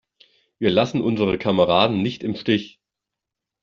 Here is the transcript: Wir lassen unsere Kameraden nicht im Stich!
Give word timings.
Wir 0.57 0.71
lassen 0.71 1.03
unsere 1.03 1.37
Kameraden 1.37 2.01
nicht 2.01 2.23
im 2.23 2.33
Stich! 2.35 2.79